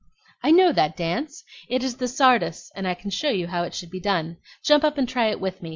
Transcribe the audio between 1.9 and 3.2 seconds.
the tzardas, and I can